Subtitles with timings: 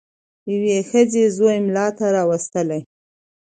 [0.51, 2.81] یوې ښځي زوی مُلا ته راوستلی